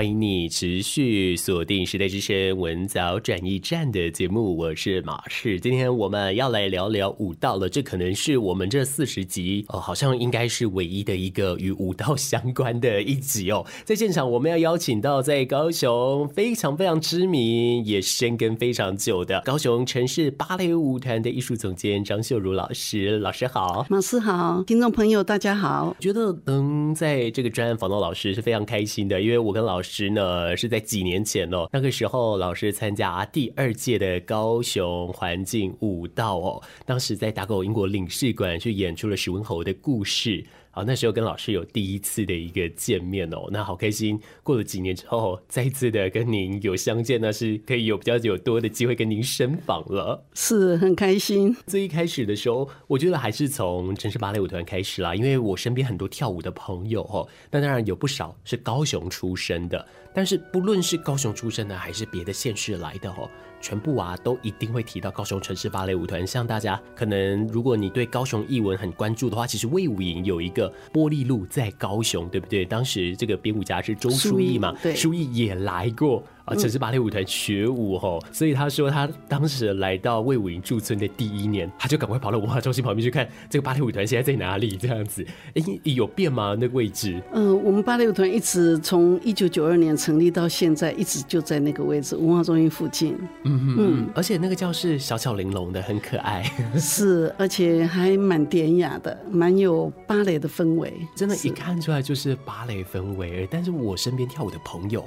[0.00, 5.60] 欢迎你持续锁定时代之声文藻转驿站的节目，我是马氏。
[5.60, 13.66] 今天我们要来聊聊舞道了，这可能是我们这四十集哦，好像应该是唯一的一个与舞道相关的一集哦。
[13.84, 23.18] 在现场，我们要邀请到在高雄非常非常知名、也深耕非常久的高雄城市芭蕾舞团的艺术总监张秀如老师。
[23.18, 25.94] 老师好，马士好，听众朋友大家好。
[26.00, 29.89] 觉得能在这个专案访到老师是非常开心的，因为我跟老师。
[29.92, 40.44] 时呢是在几年前哦，那个时候老师参加第二届的高雄环境舞蹈哦，当时在打狗英国领事馆去演出了史文侯的故事。
[40.72, 44.20] 好，那时候跟老师有第一次的一个见面哦，那好开心。
[44.42, 51.56] 过了几年之后，再一次的跟您有相见，那是可以有比较有多的机会跟您深访了，是很开心。
[51.66, 59.84] 最一开始的时候，我觉得还是从城市芭蕾舞团开始啦，因为我身边很多跳舞的朋友哦，那当然有不少是高雄出身的，
[60.14, 63.28] 但是不论是高雄出身的，还是别的县市来的哦。
[63.62, 66.26] 全部啊，都一定会提到高雄城市芭蕾舞团。
[66.26, 70.59] 像大家可能，如果你对高雄艺文很关注的话，其实魏武营有一个
[70.92, 72.64] 玻璃路在高雄，对不对？
[72.64, 76.22] 当时这个编舞家是周书意嘛，对，书义也来过。
[76.50, 85.24] 啊，城市芭蕾舞团学舞吼，所以他说他当时来到魏武营驻村的第一年，他就赶快跑到文化中心旁边去看这个芭蕾舞团现在在哪里这样子。
[85.54, 86.56] 哎，有变吗？
[86.58, 87.22] 那个位置？
[87.32, 93.16] 嗯、呃，我们芭蕾舞团一直从一九九二年成立到现在，一直就在那个位置，文化中心附近。
[93.44, 96.42] 嗯嗯嗯，而且那个教室小巧玲珑的，很可爱。
[96.76, 100.92] 是，而且还蛮典雅的，蛮有芭蕾的氛围。
[101.14, 103.46] 真的，一看出来就是芭蕾氛围。
[103.48, 105.04] 但是我身边跳舞的朋友，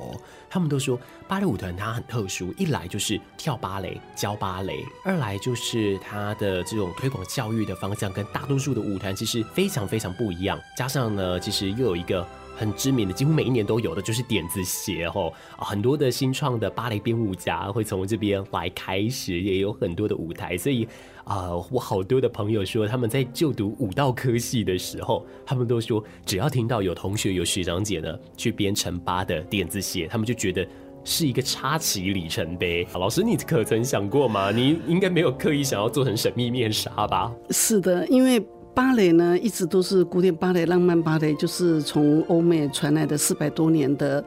[0.49, 0.97] 他们都说。
[1.33, 10.61] 芭蕾舞团它很特殊，一来就是跳芭蕾、教芭蕾，二来就是它的这种推广教育的方向跟大多数的舞团其实非常非常不一样。
[10.77, 12.23] 加上呢，其实又有一个
[12.55, 20.55] 很知名的，几乎每一年都有的，就是点子鞋吼，很多的新创的芭蕾编舞家会从这边来开始，也有很多的舞台。
[20.55, 20.87] 所以
[21.23, 30.63] 啊、我好多的朋友说，他们在就读舞蹈科系的时候，他们都说，只要听到有同学有学长姐呢去编成芭的点子鞋，他们就觉得。
[31.03, 32.87] 是一个插旗里程碑。
[32.93, 34.51] 老师，你可曾想过吗？
[34.51, 37.31] 你应该没有刻意想要做成神秘面纱吧？
[37.49, 38.39] 是的，因为
[38.73, 44.23] 芭蕾呢，一直都是古典芭蕾、浪漫芭蕾，就是从欧美传来的四百多年的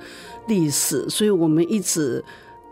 [0.49, 2.23] 历史，所以我们一直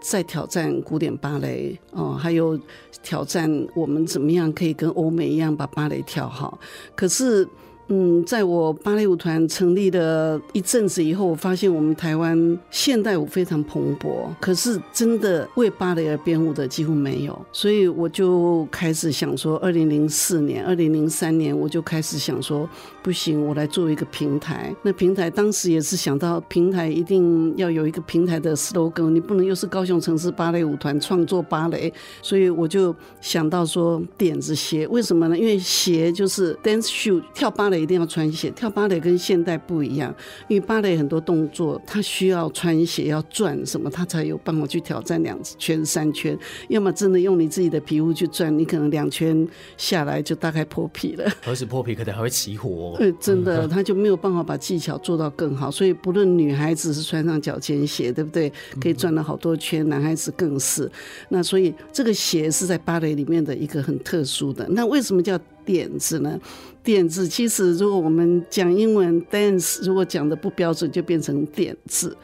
[0.01, 2.59] 在挑战古典芭蕾哦，还有
[3.03, 6.59] 挑战我们怎么样可以跟欧美一样把芭蕾跳好。
[6.95, 7.49] 可是。
[7.89, 22.67] 嗯，在我芭蕾舞团成立了一阵子以后，我发现我们台湾现代舞非常蓬勃，可是真的为芭蕾而编舞的几乎没有，所以我就开始想说，二零零四年、二零零三年，我就开始想说，
[23.03, 24.75] 不行，我来做一个平台。
[24.83, 31.93] 那平台当时也是想到，平台一定要有一个平台的 slogan，你不能又是高雄城市芭蕾舞团创作芭蕾，
[32.23, 35.37] 所以我就想到说，点子鞋，为什么呢？
[35.37, 37.74] 因为鞋就是 dance shoe，跳芭蕾。
[37.79, 40.15] 一定要穿鞋，跳芭蕾跟现代不一样，
[40.49, 46.39] 因为芭蕾很多动作它需要穿鞋，要转什么，它才有办法去挑战两圈、三圈。
[46.69, 49.47] 要么真的用你自己的皮肤去转，你可能两圈
[49.77, 51.31] 下来就大概破皮了。
[51.43, 52.95] 何止破皮，可能还会起火。
[52.99, 55.71] 对， 真的，他就没有办法把技巧做到更好。
[55.71, 58.53] 所以不论女孩子是穿上脚尖鞋，对不对？
[58.81, 60.91] 可以转了好多圈，男孩子更是。
[61.29, 64.67] 那所以这个鞋是在芭蕾里面的一个很特殊的。
[64.71, 66.39] 那为什么叫点子呢？
[66.83, 72.15] 点子其实，如果我们讲英文 dance，如果讲的不标准，就变成点子。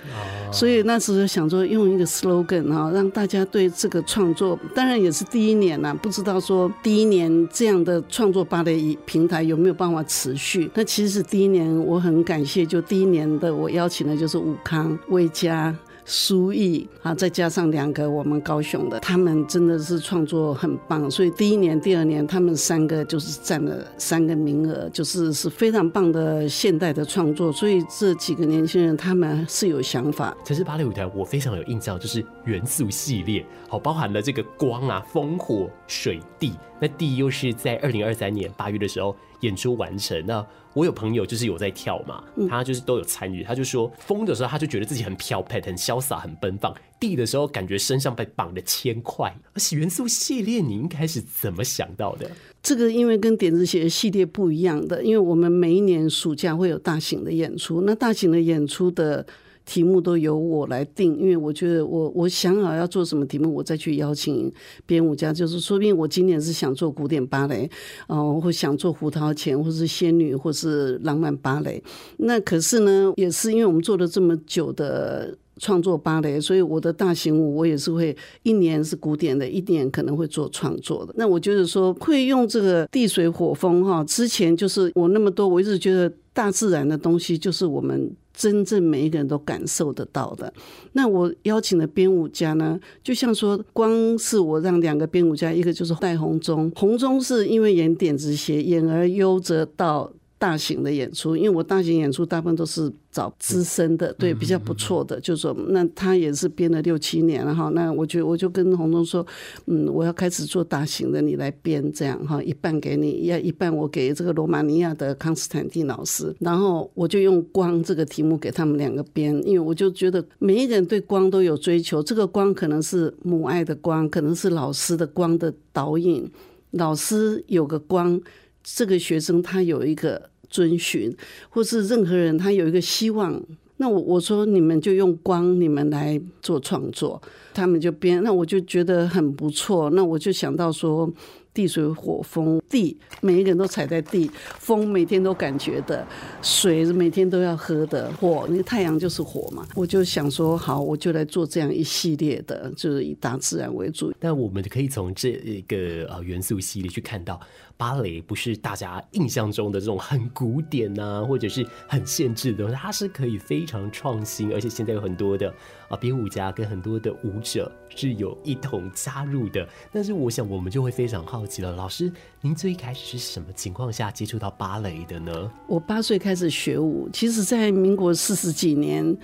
[0.46, 0.54] Oh.
[0.54, 10.70] 所以那时候想说用一个 slogan 啊，让大家对这个创作，当然也是第一年呐，不知道说第一年这样的创作芭蕾平台有没有办法持续。
[10.74, 15.74] 那其实第一年我很感谢，就第一年的我邀请的就是武康、魏佳。
[16.12, 27.52] 苏毅啊，再加上两个我们高雄的，他们真的是创作很棒，所以第一年、第二年他们三个就是占了三个名额，就是是非常棒的现代的创作。
[27.52, 30.36] 所以这几个年轻人他们是有想法。
[30.44, 36.54] 城市芭蕾舞台我非常有印象，就是元素系列，好包含了这个光啊、风、火、水、地。
[36.80, 40.24] 那地又是在二零二三年八月的时候演出完成。
[40.26, 49.34] 那我有朋友就是有在跳嘛，他就是都有参与，他就说风的时候他就觉得自己很飘派、很潇洒、很奔放；地的时候感觉身上被绑了铅块。
[49.52, 52.30] 而且元素系列你应该是怎么想到的？
[52.62, 59.26] 这个因为跟点子鞋系列不一样的，因为我们每一年暑假会有大型的演出，那大型的演出的。
[59.70, 64.52] 题目都由我来定，因为我觉得我我想好要做什么题目，我再去邀请
[64.84, 65.32] 编舞家。
[65.32, 67.70] 就是说不定我今年是想做古典芭蕾，
[68.08, 71.80] 哦，或想做胡桃钳，或是仙女，或是浪漫芭蕾。
[72.16, 81.14] 那可是呢，也是因为我们做了这么久的创作芭蕾，所以我的大型舞我也是会一年是古典的，一年可能会做创作的。
[81.16, 88.10] 那我就是说会用这个地水火风哈，之前就是我那么多，我一直觉得大自然的东西就是我们。
[88.32, 90.50] 真正每一个人都感受得到的。
[90.92, 100.10] 那我邀请的编舞家呢，就像说，光是我让两个编舞家，一个就是戴红中，红中是因为演点子写，演而优则到。
[100.40, 107.68] 大型的演出，因为我大型演出大部分都是找资深的，对，比较不错的，就是说，那他也是编了六七年了哈。
[107.74, 109.24] 那我就我就跟洪东说，
[109.66, 126.26] 嗯，我要开始做大型的，你来编这样哈，一半给你，要一半我给这个罗马尼亚的康斯坦丁老师，然后我就用光这个题目给他们两个编，因为我就觉得每一个人对光都有追求，这个光可能是母爱的光，可能是老师的光的导引，
[126.70, 128.18] 老师有个光。
[128.62, 131.14] 这个学生他有一个遵循，
[131.48, 133.40] 或是任何人他有一个希望。
[133.78, 137.22] 那我我说你们就用光，你们来做创作，
[137.54, 138.22] 他们就编。
[138.22, 139.88] 那我就觉得很不错。
[139.90, 141.10] 那我就想到说。
[141.52, 144.30] 地水火风，地每一个人都踩在地，
[144.60, 146.06] 风每天都感觉的，
[146.40, 149.66] 水每天都要喝的，火那个太阳就是火嘛。
[149.74, 154.12] 我就想说，好，我就来做这样一系列的，就是以大自然为主。
[154.20, 157.38] 但我们可以从这一个呃元素系列去看到，
[157.80, 165.50] 芭蕾不是大家印象中的这种很古典啊， 或者是很限制的，它是可以非常创新，而且现在有很多的。
[165.88, 172.12] 啊，编舞家跟很多的舞者是有一同加入的，但是我想我们就会非常好奇了，老师，
[172.42, 175.50] 您最开始是什么情况下接触到芭蕾的呢？
[175.66, 179.16] 我八岁开始学舞，其实，在民国四十几年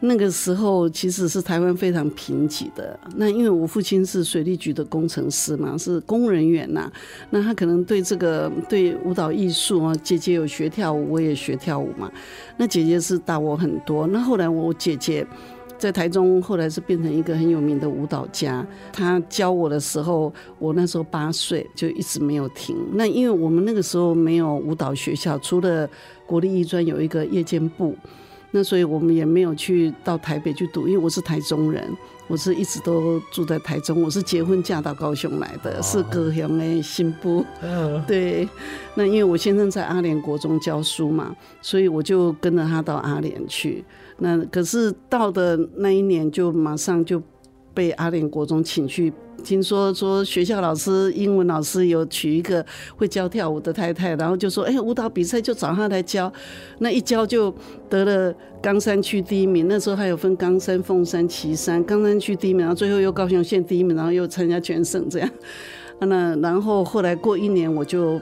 [0.00, 2.98] 那个时候，其实是台湾非常贫瘠的。
[3.16, 6.90] 那因为我父亲是水利局的工程师嘛，是公务人员呐，
[7.30, 12.10] 那他可能对这个对舞蹈艺术啊，姐姐有学跳舞，我也学跳舞嘛。
[12.56, 15.26] 那姐姐是大我很多，那后来我姐姐。
[15.78, 18.62] 在台中，后来是变成一个很有名的舞蹈家。
[18.92, 22.76] 她教我的时候，我那时候八岁，就一直没有停。
[22.92, 25.88] 那因为我们那个时候没有舞蹈学校，除了
[26.26, 27.96] 国立艺专有一个夜间部，
[28.52, 30.88] 那所以我们也没有去到台北去读。
[30.88, 31.84] 因为我是台中人，
[32.26, 34.02] 我是一直都住在台中。
[34.02, 37.44] 我是结婚嫁到高雄来的， 是高雄的新妇。
[38.06, 38.48] 对，
[38.94, 43.84] 那因为我先生在阿联国中教书嘛，所以我就跟着他到阿联去。
[44.18, 47.22] 那可是到的那一年，就马上就
[47.74, 49.12] 被阿联国中请去。
[49.42, 52.62] 听说说学校老师、英文老师有娶一个
[52.94, 56.30] 会教跳舞的太太，然后就说：“哎，舞蹈比赛就找他来教。”
[56.80, 57.50] 那一教就
[57.88, 59.66] 得了冈山区第一名。
[59.66, 61.82] 那时候还有分冈山、凤山、岐山。
[61.84, 65.30] 冈山区第一名，然后最后又高雄县第一名，然后又参加全省这样。
[66.00, 68.20] 那然后后来过一年，我就。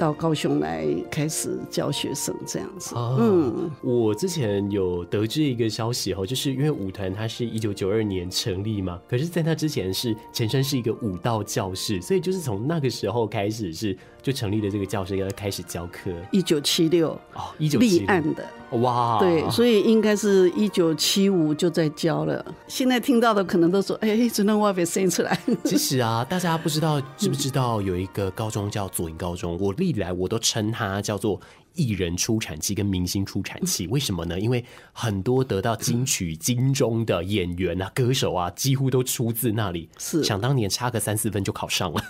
[0.00, 2.94] 到高雄来开始教学生这样子。
[2.94, 16.10] 哦、嗯，我之前有得知一个消息哦，就是因为舞团它是一九九二年成立嘛，可是在它之前是前身是一个舞蹈教室，所以就是从那个时候开始是就成立了这个教室，要开始教课。
[16.30, 18.44] 一九七六哦，一九立案的
[18.78, 22.44] 哇，对，所以应该是一九七五就在教了。
[22.68, 25.38] 现在听到的可能都说，哎，只能我被生出来。
[25.64, 31.40] 其实啊，大家不知道知不知道 有一个高中叫左营高中，我历来我都称它叫做。
[31.74, 34.38] 艺人出产期跟明星出产期，为什么呢？
[34.38, 39.88] 因为很多得到金曲、金钟的演员啊、歌手啊，几乎都出自那里。
[39.98, 42.02] 是，想当年差个三四分就考上了，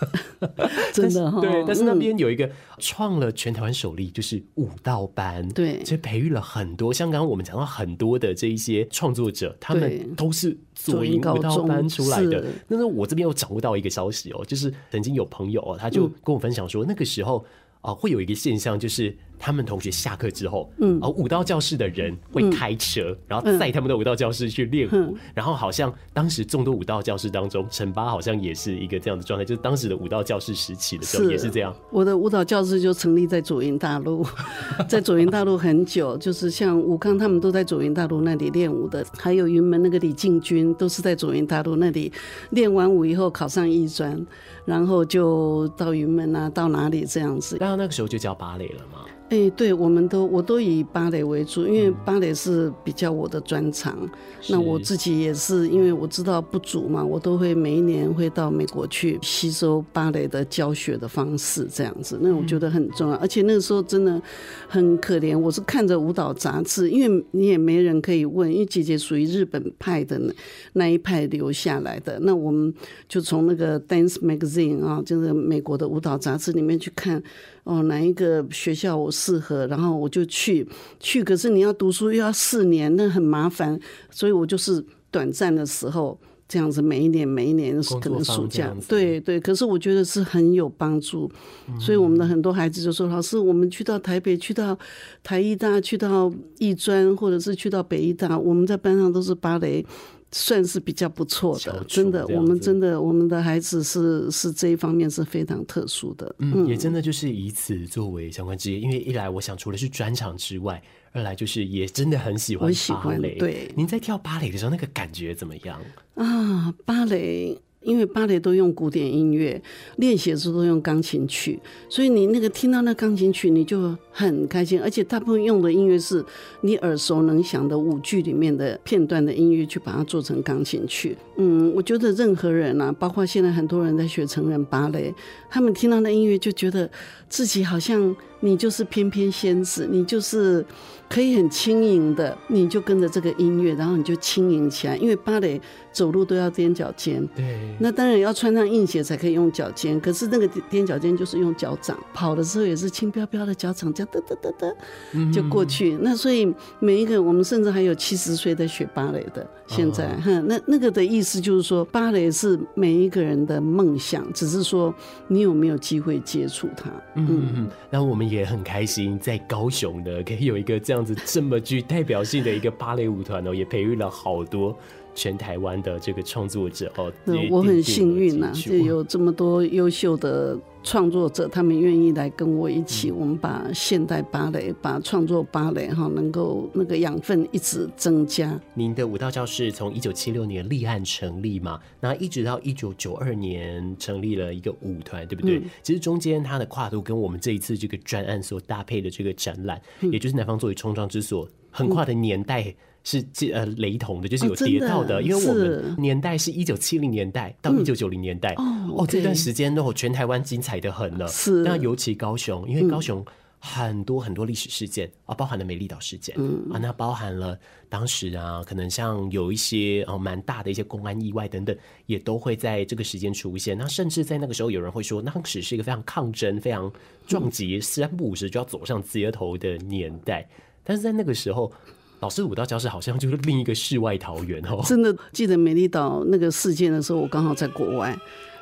[0.93, 1.40] 真的哈。
[1.40, 5.49] 对，但是那边有一个创了全台湾首例，就是舞蹈班。
[5.50, 6.93] 对，所以培育了很多。
[6.93, 12.45] 像刚刚我们讲到很多的这一些创作者，他们都是左营舞蹈班出来的。
[12.69, 17.45] 但是我这边又掌握到一个消息哦，就是曾经有朋友哦，他就跟我分享说，那个时候
[17.81, 19.17] 啊，会有一个现象，就是。
[19.42, 24.90] 他们同学下课之后，嗯，而舞蹈教室的人会开车，嗯、然后载他们的舞蹈教室去练舞。
[24.92, 31.75] 嗯、然后好像当时众多舞蹈教室当中，陈八好像也是一个这样的状态，就是当时的舞蹈教室时期的时候也是这样。
[31.90, 34.26] 我的舞蹈教室就成立在左营大陆，
[34.87, 42.12] 在左营大陆很久， 就是像武康他们都在左营大陆那里练舞的，还有云门那个李进军都是在左营大陆那里
[42.50, 44.26] 练完舞以后考上艺专，
[44.66, 47.56] 然后就到云门啊，到哪里这样子。
[47.59, 49.06] 然后那个时候就叫芭蕾了吗？
[49.31, 53.97] 哎、欸，对，我们都我都以芭蕾为主，因为芭蕾是比较我的专长。
[54.03, 54.11] 嗯、
[54.49, 62.19] 那我自己也是，因为我知道不足嘛，我都会每一年会到美国去吸收芭蕾的教学的方式，这样子。
[62.21, 64.21] 那我觉得很重要，嗯、而且那个时候真的
[64.67, 65.39] 很可怜。
[65.39, 70.35] 我是看着舞蹈杂志，因为你也没人可以问，因为姐姐属于日本派的那
[70.73, 72.19] 那一派留下来的。
[72.23, 72.75] 那我们
[73.09, 77.23] 就从那个 Dance Magazine 啊，就是美国的舞蹈杂志里面去看。
[77.65, 80.67] 哦，哪一个学校我适合，然后我就去
[80.99, 81.23] 去。
[81.23, 83.79] 可是你要读书又要四年，那很麻烦，
[84.11, 89.39] 所以我就是短暂的时候这样子，每一年每一年可能暑假，对对。
[89.39, 91.31] 可是我觉得是很有帮助，
[91.69, 94.77] 嗯、所以我们的很多孩子就说：“老师，我们去到台北，去到
[95.23, 99.85] 台艺大，去到艺专，或者是去到北艺大，我们在班上都是芭蕾。”
[100.33, 110.81] 算是比较不错的，真的，我们真的，我们的孩子是是这一方面是非常特殊的，嗯，也真的就是以此作为相关职业，因为一来我想除了是专长之外，
[111.13, 113.39] 二来就是也真的很喜欢芭蕾。
[113.39, 115.81] 对，您在跳芭蕾的时候那个感觉怎么样
[116.15, 116.73] 啊？
[116.85, 117.61] 芭蕾。
[117.83, 119.61] 因为芭蕾都用古典音乐，
[119.97, 121.59] 练习的时候都用钢琴曲，
[121.89, 124.81] 所以你那个听到那钢琴曲，你就很开心。
[124.81, 126.25] 而且大部分用的音乐是
[126.61, 131.17] 你耳熟能详的舞剧里面的片段的音乐，去把它做成钢琴曲。
[131.37, 135.15] 嗯，我觉得任何人啊，包括现在很多人在学成人芭蕾，
[135.49, 136.91] 他们听到那音乐就觉得
[137.31, 140.65] 自己好像你就是翩翩仙子，你就是。
[141.11, 144.97] 可以很轻盈的，你就跟着这个音乐，然后你就轻盈起来。
[144.97, 150.00] 因为芭蕾走路都要踮脚尖，对，那当然要穿上硬鞋才可以用脚尖。
[150.00, 155.95] 可是那个踮脚尖就是用脚掌，跑的时候也是轻飘飘的脚掌，这样哒哒哒哒就过去。
[155.95, 156.47] 嗯、那所以
[156.79, 164.95] 每一个我们甚至还有七十岁在学芭蕾的，现在哈、哦，那那个的意思就是说，芭蕾是每一个人的梦想，只是说
[165.26, 166.88] 你有没有机会接触它。
[167.17, 171.00] 嗯嗯，那我们也很开心，在高雄的可以有一个这样。
[171.00, 174.76] 这样子这么具代表性的一个芭蕾舞团哦，也培育了好多
[175.14, 177.11] 全台湾的这个创作者哦。
[177.49, 188.59] 我很幸运呐、啊，就有这么多优秀的创作者，他们愿意来跟我一起，我们把现代芭蕾、把创作芭蕾哈，能够那个养分一直增加。
[188.75, 195.59] 您的舞蹈教室从一九七六年立案成立嘛，那一直到一九九二年成立了一个舞团，对不对？
[195.59, 202.75] 嗯、其实中间它的跨度跟我们这一次这个专案所搭配的这个展览，嗯、也就是南方作为冲撞之所，横跨的年代。
[203.02, 211.26] 是呃雷同的，就是有叠到的，哦、因为我们年代是一九七零年代到一九九零年代，嗯、哦，这段时间都全台湾精彩的很了。
[211.28, 213.25] 是，那尤其高雄，因为高雄
[213.59, 223.76] 很多很多历史事件啊、嗯，包含了美丽岛事件、嗯、啊，那包含了当时啊，可能像有一些哦蛮大的一些公安意外等等，也都会在这个时间出现。
[223.78, 226.92] 那甚至在那个时候，有人会说，当时是一个非常抗争、非常
[227.26, 230.47] 撞击，三不五时就要走上街头的年代。
[230.85, 231.73] 但是在那个时候。
[232.21, 234.81] 老师舞蹈教室好像就是另一个世外桃源哦。
[234.87, 238.19] 真的记得美丽岛那个事件的时候，我刚好在国外，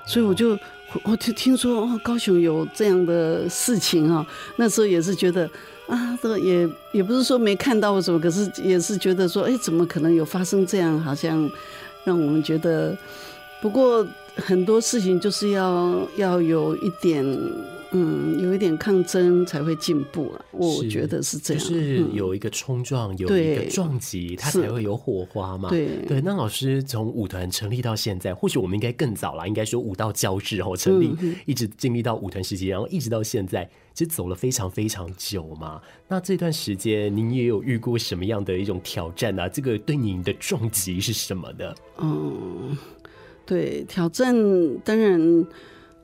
[0.07, 0.59] 所以我就
[1.03, 4.27] 我就听说哦，高雄有这样的事情啊。
[4.57, 5.49] 那时候也是觉得
[5.87, 10.99] 啊，这个也也不是说没看到什么，可是也是觉得说，哎，怎么可能有发生这样？
[11.01, 11.51] 好像
[12.05, 12.97] 让我们觉得，
[13.61, 17.25] 不过很多事情就是要要有一点。
[17.93, 21.63] 嗯，有一点抗争才会进步了，我觉得是这样。
[21.63, 25.71] 就是有一个冲撞，嗯、有一个撞击，它才会有火花嘛。
[25.71, 26.21] 对对。
[26.21, 35.81] 那老师从舞团成立到现在，或许我们应该更早了，应该说舞蹈教室后成立，嗯、一直经历到舞团时期，然后一直到现在，其实走了非常非常久嘛。
[36.09, 39.49] 那这段时间，您也有遇过什么样的一种挑战啊？
[39.49, 41.75] 这个对您的撞击是什么的？
[41.99, 42.77] 嗯，
[43.47, 44.37] 对，挑战
[44.85, 45.47] 当然。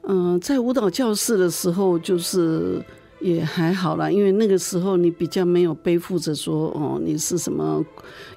[0.06, 2.82] 嗯、在舞蹈教室的时候，就是
[3.20, 7.84] 也还好啦，因为那个时候你比较没有背负着说，哦，你是什么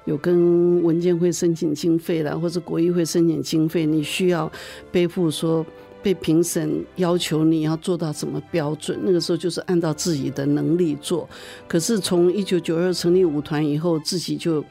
[0.06, 4.50] 有跟文建会申请经费啦，或者国艺会申请经费，你需要
[4.90, 5.64] 背负说
[6.02, 8.98] 被评审要求你要做到什么标准。
[9.02, 11.28] 那个时候就是按照自己的能力做。
[11.66, 14.64] 可是从一九九二成立舞团以后，自己就。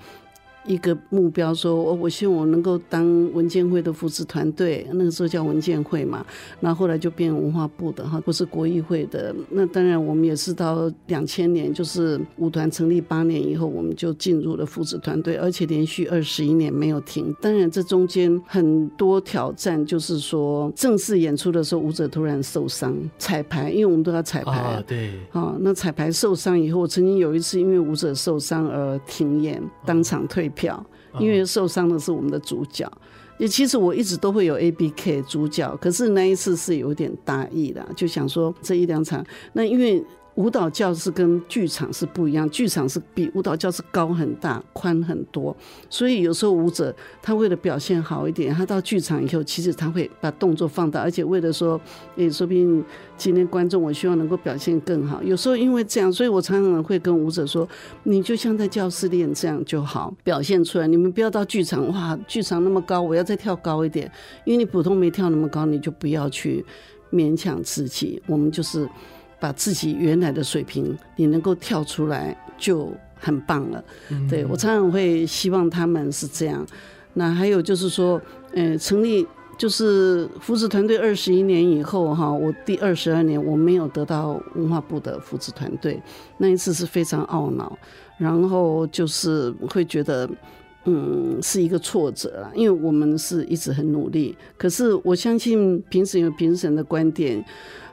[0.67, 6.25] 一个目标说，我我希望我能够当文建会的扶持团队，那个时候叫文建会嘛，
[6.59, 9.33] 那后来就变文化部的哈，不是国议会的。
[9.49, 17.33] 那当然，我们也是到两千年，就是舞团成立八年以后，我们就进入了扶持团队，而且连续二十一年没有停。
[17.41, 30.83] 当然，这中间很多挑战，就是说正式演出的时候，舞者突然受伤，彩排，因为我们都要彩排，啊，对，啊，那彩排受伤以后，我曾经有一次因为舞者受伤而停演，当场退票，
[31.19, 32.91] 因为受伤的是我们的主角。
[33.37, 39.23] 也其实我一直都会有 A B K 主角，可是那一次是有点大意了，就想说这一两场，
[39.53, 40.03] 那因为
[40.37, 45.55] 舞蹈教室跟剧场是不一样，剧场是比舞蹈教室高很大、宽很多，
[45.89, 51.81] 所以有时候舞者他为了表现好一点，他到剧场以后，其实他会把动作放大，而且为了说，
[52.17, 52.85] 诶，说不定
[53.17, 55.23] 今天观众我希望能够表现更好。
[55.23, 57.67] 有时候因为这样，所以我常常会跟舞者说，
[58.03, 60.87] 你就像在教室练这样就好，表现出来。
[60.87, 64.11] 你们不要到剧场，哇，剧场那么高，我要再跳高一点，
[64.45, 66.63] 因为你普通没跳那么高，你就不要去
[67.11, 68.21] 勉强自己。
[68.27, 68.87] 我们就是。
[69.39, 73.83] 把自己原来的水平，你能够跳出来就很棒了。
[74.09, 76.65] 嗯、对，我常常会希望他们是这样。
[77.13, 78.21] 那还有就是说，
[78.53, 79.25] 呃，成立
[79.57, 85.99] 就是扶持团队二十一年以后哈，我第二十二年我没有得到文化部的扶持团队，
[86.37, 87.75] 那一次是非常懊恼，
[88.19, 90.29] 然后就是会觉得，
[90.87, 97.45] 嗯，是一个挫折啊，因为我们是一直很努力，可是我相信评审有评审的观点。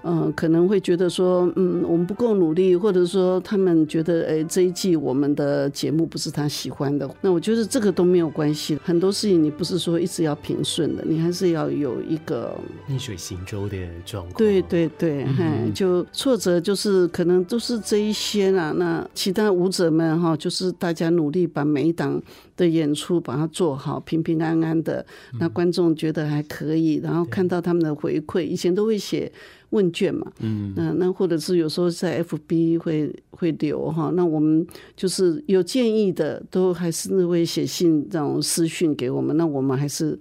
[0.07, 7.09] 嗯，可能会觉得说，嗯，我们不够努力，或者说他们觉得，哎，这一季我们的节目不是他喜欢的。
[7.23, 12.55] 那我觉得这个都没有关系，很多事情你不是说一直要平顺的，你还是要有一个
[12.87, 14.35] 逆水行舟的状况。
[14.37, 18.73] 对对对，嗯哼，就挫折就是可能都是这一些啦。
[18.77, 22.23] 那其他舞者们哈，就是大家努力把每一档
[22.57, 25.05] 的演出把它做好，平平安安的，
[25.39, 29.33] 那观众觉得还可以，然后看到他们的回馈，以前都会写。
[29.71, 40.17] 问卷嘛，嗯，那那或者是有时候在 FB 会会留哈，那我们就是有建议的，都还是会写信这种私讯给我们，那我们还是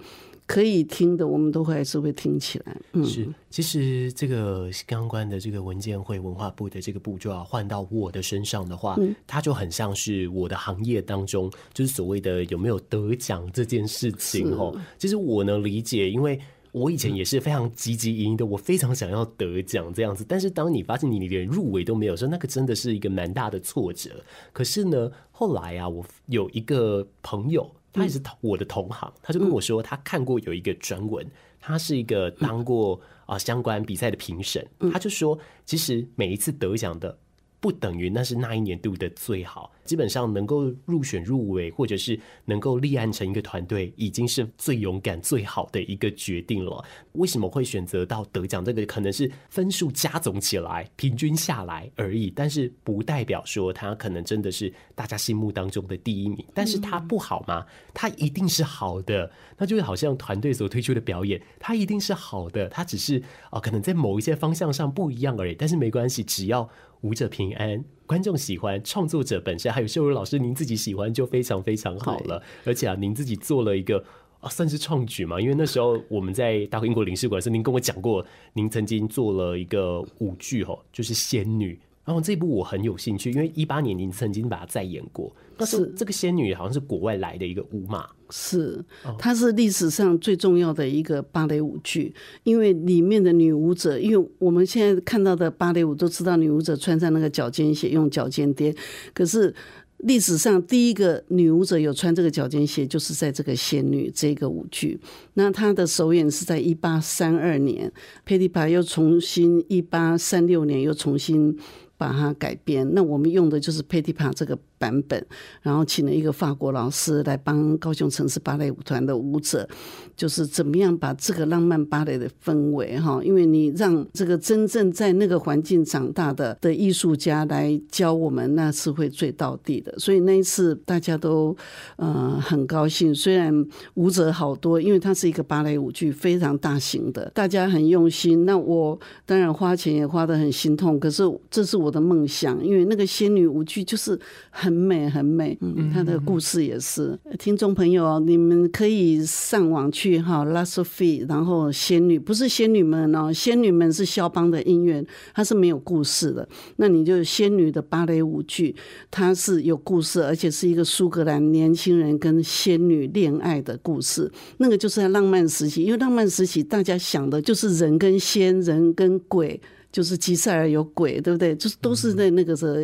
[0.45, 2.77] 可以听的，我们都会还是会听起来。
[2.93, 14.75] 嗯，是，其实这个相关的这个文件会文化部的这个步骤啊，换到我的身上的话，嗯，它就很像是我的行业当中，就是所谓的有没有得奖这件事情哦。
[14.97, 16.39] 其实我能理解，因为。
[16.73, 20.25] 我以前也是非常积极营的，我非常想要得奖这样子。
[20.27, 24.09] 但是当你发现你连入围都没有，说那个真的是一个蛮大的挫折。
[24.51, 31.25] 可是呢，后来啊，我有一个朋友，他也是我的同行，他就跟我说，他看过有一个专文，
[31.61, 37.17] 他是一个当过啊相关比赛的评审，他就说，其实每一次得奖的。
[37.59, 46.83] 不等于那是那一年度的最好，基本上能够入选入围，或者是能够立案成一个团队，已经是最勇敢、最好的一个决定了。
[47.13, 48.63] 为什么会选择到得奖？
[48.63, 56.43] 这个可能是分数加总起来、平均下来而已，但是不代表说他可能真的是大家心目当中的第一名。
[56.53, 57.65] 但是他不好吗？
[57.93, 59.29] 他一定是好的。
[59.57, 62.69] 那就好像团队所推出的表演，他一定是好的。
[62.69, 65.55] 他只是啊，可能在某一些方向上不一样而已。
[65.55, 66.69] 但是没关系，只要。
[67.03, 67.83] 舞者平安，
[68.13, 72.39] 观众喜欢，创作者本身还有秀如老师，您自己喜欢就非常非常好了。
[72.63, 73.97] 而且啊，您自己做了一个
[74.39, 75.41] 啊，算是创举嘛。
[75.41, 78.23] 因为那时候我们在大英国领事馆时，您跟我讲过，
[78.53, 81.73] 您曾经做了一个舞剧哦，就是《仙女》。
[82.05, 85.33] 然后这部我很有兴趣，因为一八年您曾经把它再演过。
[85.55, 88.83] 但是这个仙女好像是国外来的一个舞码，是，
[89.17, 92.13] 它是历史上最重要的一个芭蕾舞剧，
[92.43, 98.75] 因为里面的女舞者，因为我们现在看到的芭蕾舞都知道女舞者穿上那个脚尖鞋，用脚尖颠，
[99.13, 99.53] 可是
[99.97, 104.99] 历史上第一个女舞者有穿这个脚尖鞋，就是在这个仙女这个舞剧。
[105.35, 107.89] 那她的首演是在一八三二年，
[108.25, 111.57] 佩蒂帕又重新一八三六年又重新。
[112.03, 115.25] 把它改编，那我们用的就是佩蒂帕这个版本，
[115.61, 119.65] 然后请了一个法国老师来帮高雄城市芭蕾舞团的舞者，
[120.13, 129.97] 就是怎么样把这个浪漫芭蕾的氛围哈，因为你让这个真正在那个环境长大的的艺术家来教我们，那是会最到地的。
[129.97, 131.55] 所以那一次大家都
[131.95, 138.43] 呃很高兴，虽然舞者好多，因为它是一个芭蕾舞剧，非常大型的，大家很用心。
[138.43, 144.19] 那我当然花钱也花得很心痛，可是这是我的梦想，因为那个仙女舞剧就是
[144.49, 144.72] 很。
[144.73, 145.55] 很美，很美。
[145.61, 147.17] 嗯，他的故事也是。
[147.37, 155.05] 听众朋友，你们可以上网去哈，La Sophie，然后仙女不是仙女们哦，仙女们是肖邦的音乐，
[155.35, 156.47] 它是没有故事的。
[156.77, 158.75] 那你就仙女的芭蕾舞剧，
[159.11, 164.31] 它是有故事，而且是一个苏格兰年轻人跟仙女恋爱的故事。
[164.57, 169.61] 那个就是在浪漫时期，因为浪漫时期大家想的就是人跟仙，人跟鬼。
[169.93, 171.55] 就是吉赛尔有鬼，对不对？
[171.55, 172.75] 就是都是在那个时候，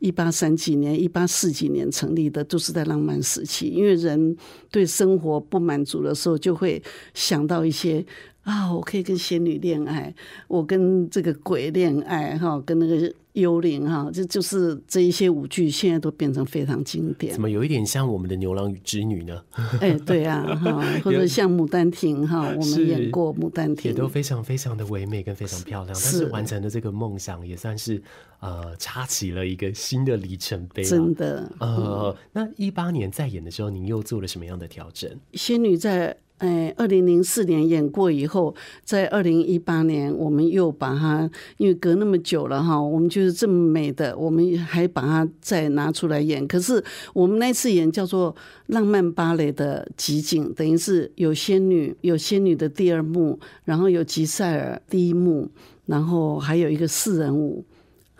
[0.00, 3.68] 一八三几年、一八四几年成立的，都是在浪漫时期。
[3.68, 4.36] 因为人
[4.70, 6.80] 对生活不满足的时候，就会
[7.14, 8.04] 想到一些
[8.48, 10.14] 啊，我可以跟仙女恋爱，
[10.46, 13.12] 我跟这个鬼恋爱，哈，跟那个。
[13.34, 17.32] 幽灵哈，这就是这一些舞剧，现在都变成非常经典。
[17.32, 19.40] 怎么有一点像我们的牛郎与织女呢？
[19.80, 25.94] 哎，对啊，哈，或者像牡丹亭哈，我们演过牡丹亭，也都非常非常的唯美跟非常漂亮。
[25.94, 28.02] 是，但是完成的这个梦想，也算是
[28.40, 30.82] 呃插起了一个新的里程碑。
[30.82, 35.08] 真的，呃，那一八年再演的时候，您又做了什么样的调整？
[35.34, 36.16] 仙女在。
[36.38, 46.46] 哎，二零零四年演过以后，在二零一八年，我们又把它，因为隔那么久了哈，我们就是这么美的，我们还把它再拿出来演。
[46.46, 48.34] 可是我们那次演叫做
[48.66, 55.48] 浪漫芭蕾的集锦，等于是有仙女，有仙女的第二幕，然后有吉赛尔第一幕，
[55.86, 57.64] 然后还有一个四人舞。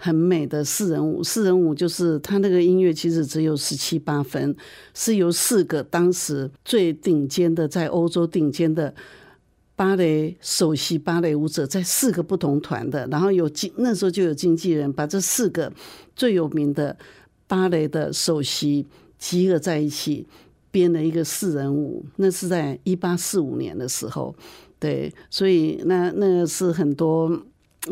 [0.00, 4.54] 很美的四人舞，四人舞就是他那个音乐其实只有十七八分，
[4.94, 8.94] 是由四个当时最顶尖的，在欧洲顶尖的
[9.74, 15.72] 芭蕾首席芭蕾舞者，在四个不同团的，然后有经那时候就有经纪人把这四个
[16.14, 16.96] 最有名的
[17.48, 18.86] 芭蕾的首席
[19.18, 20.28] 集合在一起，
[20.70, 22.06] 编了一个四人舞。
[22.14, 24.32] 那是在一八四五年的时候，
[24.78, 27.42] 对，所以那那是很多，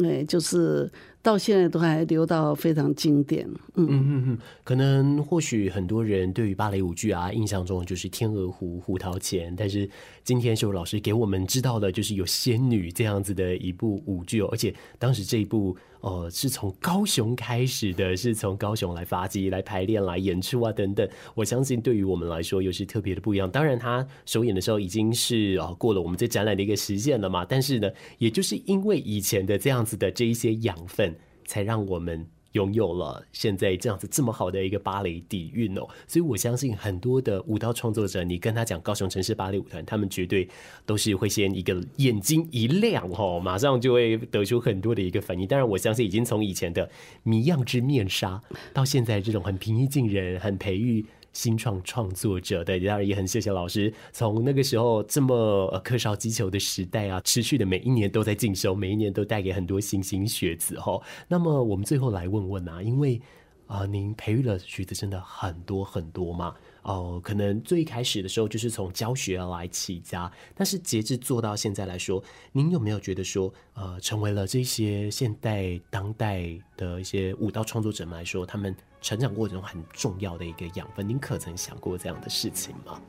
[0.05, 0.89] 哎，就是。
[1.27, 3.89] 到现在都还留到非常经典，嗯。
[3.91, 9.91] 嗯嗯嗯，可能或许很多人对于芭蕾舞剧啊，印象中就是《天鹅湖》《胡桃钳》，但是
[10.27, 15.75] 今天秀老师给我们知道的，就是有仙女这样子的一部舞剧哦，而且当时这一部。
[16.01, 21.09] 哦，是从高雄开始的，是从高雄来发迹、来排练、来演出啊，等等。
[21.35, 23.51] 我相信对于我们来说，又是特别的不一样。
[23.51, 27.45] 当然，他首演的时候已经是啊过了我们这展览的一个时限了嘛。
[27.45, 31.13] 但是呢，也就是因为以前的这样子的这一些养分，
[31.45, 32.25] 才让我们。
[32.57, 40.49] 拥有了现在这样子这么好的一个芭蕾底蕴哦，所以我相信很多的舞蹈创作者，你跟他讲高雄城市芭蕾舞团，他们绝对
[40.87, 45.47] 都是会先一个眼睛一亮哦，马上就会得出很多的一个反应。
[45.47, 46.89] 当然，我相信已经从以前的
[47.23, 48.43] 谜样之面纱，
[48.73, 51.05] 到现在这种很平易近人、很培育。
[51.37, 60.99] 新创创作者，对，当然也很谢谢老师，从那个时候这么柯绍击球的时代啊，持续的每一年都在进修，每一年都带给很多新兴学子哈。
[61.29, 63.21] 那么我们最后来问问啊，因为
[63.67, 66.55] 啊、您培育了学子真的很多很多嘛。
[66.83, 72.23] 哦、可能最开始的时候就是从教学来起家，但是截至做到现在来说，
[72.53, 78.73] 您有没有觉得说，呃，成为了这些现代当代的一些舞蹈创作者们来说，他们
[79.07, 81.09] 成长过程中很重要的一个养分？
[81.09, 83.01] 您可曾想过这样的事情吗？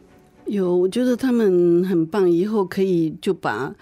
[0.45, 3.75] 有，我觉得他们很棒，以后可以就把。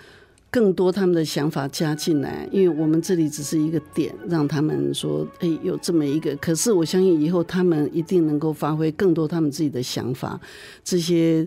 [0.51, 6.33] 更多他们的想法加进来，因为我们这里只是一个点，让他们说，哎、有这么一个。
[6.37, 10.39] 可是我相信以后他们一定能够发挥更多他们自己的想法。
[10.81, 11.45] 这些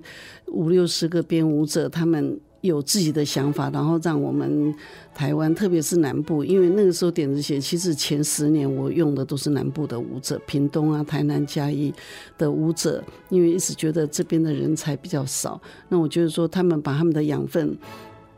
[0.48, 4.74] 五六十个编舞者，他们有自己的想法，然后让我们
[5.14, 11.92] 台湾，特别是南部，因为那个时候点子写，其实前十年我用的都是南部的舞者，屏东啊、台南、嘉义
[12.36, 15.60] 的舞者，因为一直觉得这边的人才比较少。
[15.88, 17.76] 那我觉得说，他们把他们的养分。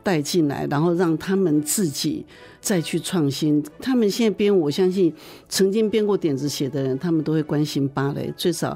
[0.03, 2.25] 带进来，然后让他们自己
[2.59, 3.63] 再去创新。
[3.79, 5.13] 他们现在编，我相信
[5.47, 8.75] 曾经编过点子写的人，他们都会关心芭蕾，最少。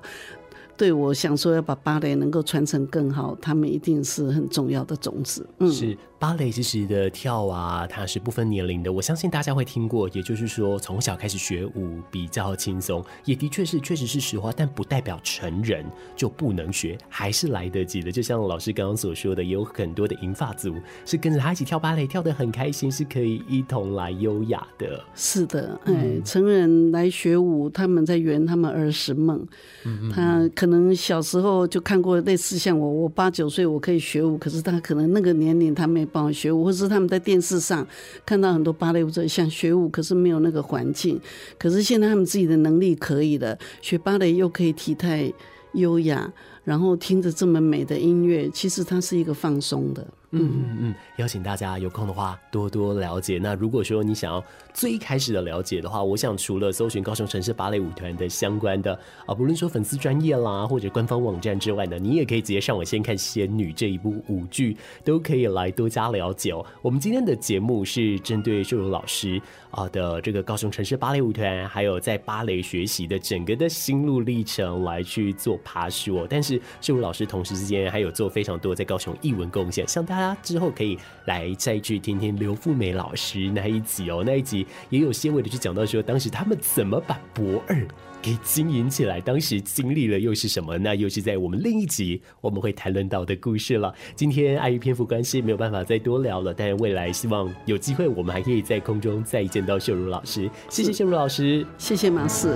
[0.78, 5.48] 对，我想说要把芭蕾能够传承更好，他们一定是很重要的种子。
[5.60, 8.92] 嗯，是芭蕾其实的跳啊，它是不分年龄的。
[8.92, 15.86] 我相信大家会听过，也就是说从小开始学舞比较轻松，也的确是确实是实话，但不代表成人
[16.16, 18.12] 就不能学，还是来得及的。
[18.12, 25.02] 就像老师刚刚所说的，也有很多的银发族是跟着他一起跳芭蕾，跳得很开心，是可以一同来优雅的。
[25.14, 29.46] 是的，哎，成人来学舞，他们在圆他们儿时梦。
[29.86, 37.88] 嗯，他可可能小时候就看过类似像我，我八九岁我可以学舞，可是他可能那个年龄他没办法学舞，或是他们在电视上
[38.26, 41.22] 看到很多芭蕾舞者想学舞，可是没有那个环境。
[41.60, 45.32] 可是现在他们自己的能力可以了，学芭蕾又可以体态
[45.74, 46.34] 优雅，
[46.66, 50.06] 然后听着这么美的音乐，其实它是一个放松的。
[50.38, 53.40] 嗯嗯嗯，邀请大家有空的话多多了解。
[53.42, 64.76] 那如果说你想要最开始的了解的话，我想除了搜寻高雄城市芭蕾舞团的相关的啊，不论说粉丝专业啦，或者官方网站之外呢，你也可以直接上网先看《仙女》这一部舞剧，
[65.06, 66.66] 都可以来多加了解哦。
[66.82, 76.28] 我们今天的节目是针对秀如老师啊的这个高雄城市芭蕾舞团，还有在芭蕾学习的整个的心路历程来去做爬梳哦。
[76.30, 87.88] 但是秀如老师同时之间还有做非常多在高雄艺文贡献，像大家之后可以来再去听听刘富美老师那一集哦，那一集也有些微的去讲到说当时他们怎么把博二
[88.22, 90.76] 给经营起来，当时经历了又是什么？
[90.80, 93.94] 那又是在我们另一集我们会谈论到的故事了。
[94.16, 96.52] 今天碍于篇幅关系，没有办法再多聊了。
[96.52, 100.50] 但是未来希望有机会，我们还可以在空中再见到秀如老师。
[100.70, 102.56] 谢谢秀如老师，谢谢马四。